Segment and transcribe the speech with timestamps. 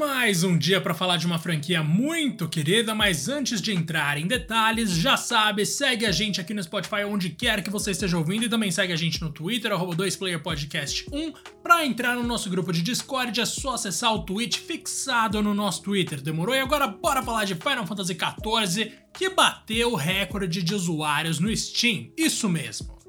[0.00, 4.26] Mais um dia para falar de uma franquia muito querida, mas antes de entrar em
[4.26, 8.46] detalhes, já sabe, segue a gente aqui no Spotify onde quer que você esteja ouvindo
[8.46, 11.34] e também segue a gente no Twitter, 2playerpodcast1.
[11.62, 15.82] Para entrar no nosso grupo de Discord é só acessar o tweet fixado no nosso
[15.82, 16.54] Twitter, demorou?
[16.54, 21.54] E agora bora falar de Final Fantasy XIV, que bateu o recorde de usuários no
[21.54, 22.99] Steam, isso mesmo.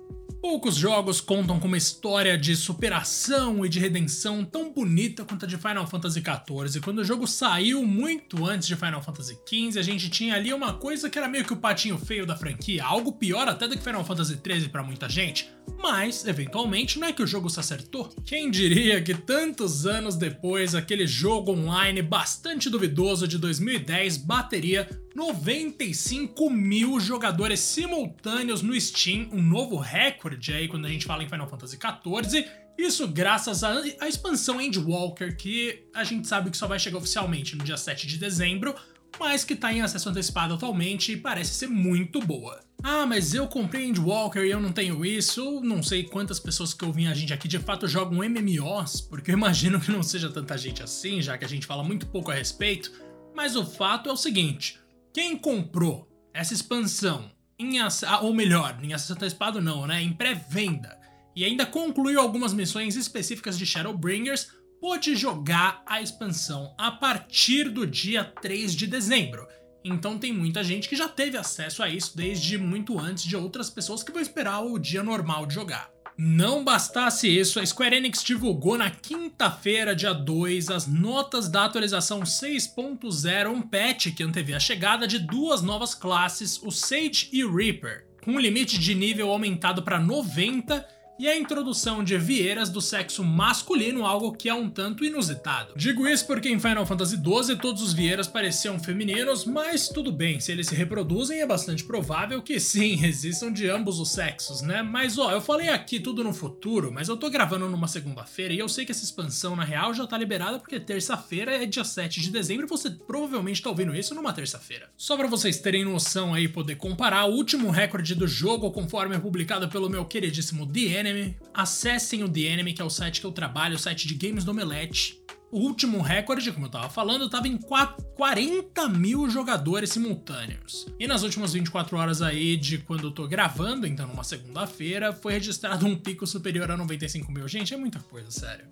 [0.41, 5.47] Poucos jogos contam com uma história de superação e de redenção tão bonita quanto a
[5.47, 6.81] de Final Fantasy XIV.
[6.81, 10.73] Quando o jogo saiu muito antes de Final Fantasy XV, a gente tinha ali uma
[10.73, 13.83] coisa que era meio que o patinho feio da franquia, algo pior até do que
[13.83, 15.47] Final Fantasy XIII para muita gente.
[15.81, 18.08] Mas, eventualmente, não é que o jogo se acertou?
[18.23, 26.49] Quem diria que tantos anos depois, aquele jogo online bastante duvidoso de 2010 bateria 95
[26.52, 31.49] mil jogadores simultâneos no Steam, um novo recorde aí quando a gente fala em Final
[31.49, 32.48] Fantasy XIV.
[32.77, 37.55] Isso graças à, à expansão Endwalker, que a gente sabe que só vai chegar oficialmente
[37.55, 38.75] no dia 7 de dezembro,
[39.20, 42.63] mas que está em acesso antecipado atualmente e parece ser muito boa.
[42.83, 45.61] Ah, mas eu comprei Endwalker e eu não tenho isso.
[45.61, 49.36] Não sei quantas pessoas que ouvem a gente aqui de fato jogam MMOs, porque eu
[49.36, 52.33] imagino que não seja tanta gente assim, já que a gente fala muito pouco a
[52.33, 52.91] respeito.
[53.36, 54.80] Mas o fato é o seguinte:
[55.14, 57.89] quem comprou essa expansão em ah,
[58.21, 60.02] ou melhor, em acesso antecipado não, né?
[60.02, 60.99] Em pré-venda
[61.36, 64.49] e ainda concluiu algumas missões específicas de Shadowbringers,
[64.81, 69.47] pôde jogar a expansão a partir do dia 3 de dezembro.
[69.85, 73.69] Então tem muita gente que já teve acesso a isso desde muito antes de outras
[73.69, 75.91] pessoas que vão esperar o dia normal de jogar.
[76.17, 82.21] Não bastasse isso, a Square Enix divulgou na quinta-feira, dia 2, as notas da atualização
[82.21, 88.07] 6.0, um patch que antevê a chegada de duas novas classes, o Sage e Reaper,
[88.23, 90.85] com um limite de nível aumentado para 90
[91.22, 95.72] e a introdução de vieiras do sexo masculino, algo que é um tanto inusitado.
[95.75, 100.39] Digo isso porque em Final Fantasy XII todos os vieiras pareciam femininos, mas tudo bem,
[100.39, 104.82] se eles se reproduzem é bastante provável que sim, existam de ambos os sexos, né?
[104.82, 108.58] Mas ó, eu falei aqui tudo no futuro, mas eu tô gravando numa segunda-feira e
[108.58, 112.20] eu sei que essa expansão na real já tá liberada porque terça-feira é dia 7
[112.20, 114.89] de dezembro e você provavelmente tá ouvindo isso numa terça-feira.
[114.98, 119.20] Só para vocês terem noção aí poder comparar, o último recorde do jogo conforme é
[119.20, 121.38] publicado pelo meu queridíssimo The Enemy.
[121.54, 124.44] Acessem o The Enemy, que é o site que eu trabalho, o site de games
[124.44, 125.22] do Omelete.
[125.52, 130.88] O último recorde, como eu tava falando, tava em 40 mil jogadores simultâneos.
[130.98, 135.33] E nas últimas 24 horas aí de quando eu tô gravando, então numa segunda-feira, foi
[135.33, 137.48] registrado um pico superior a 95 mil.
[137.50, 138.66] Gente, é muita coisa, sério.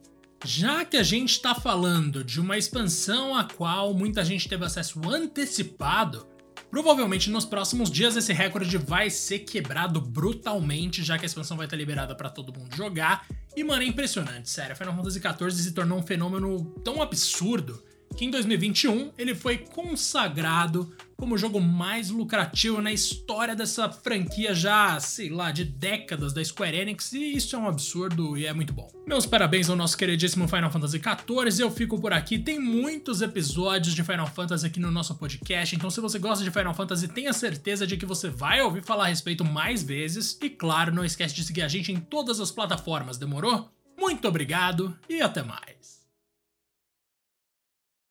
[0.45, 5.01] Já que a gente está falando de uma expansão a qual muita gente teve acesso
[5.09, 6.25] antecipado,
[6.69, 11.65] Provavelmente nos próximos dias esse recorde vai ser quebrado brutalmente, já que a expansão vai
[11.65, 13.25] estar liberada para todo mundo jogar.
[13.55, 14.75] E mano, é impressionante, sério.
[14.75, 17.83] Final Fantasy XIV se tornou um fenômeno tão absurdo
[18.19, 24.53] que em 2021 ele foi consagrado como o jogo mais lucrativo na história dessa franquia
[24.53, 28.51] já, sei lá, de décadas da Square Enix, e isso é um absurdo e é
[28.51, 28.91] muito bom.
[29.07, 33.95] Meus parabéns ao nosso queridíssimo Final Fantasy XIV, eu fico por aqui, tem muitos episódios
[33.95, 37.31] de Final Fantasy aqui no nosso podcast, então se você gosta de Final Fantasy, tenha
[37.31, 41.33] certeza de que você vai ouvir falar a respeito mais vezes, e claro, não esquece
[41.33, 43.71] de seguir a gente em todas as plataformas, demorou?
[43.97, 45.98] Muito obrigado e até mais!